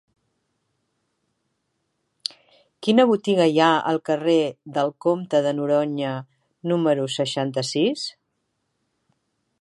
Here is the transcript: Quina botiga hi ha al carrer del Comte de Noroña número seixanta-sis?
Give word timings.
Quina 2.87 3.05
botiga 3.11 3.47
hi 3.51 3.61
ha 3.65 3.69
al 3.91 4.01
carrer 4.11 4.37
del 4.79 4.91
Comte 5.07 5.43
de 5.49 5.53
Noroña 5.61 6.17
número 6.73 7.07
seixanta-sis? 7.21 8.11